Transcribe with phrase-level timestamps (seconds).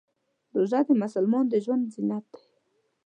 [0.55, 2.43] روژه د مسلمان د ژوند زینت دی.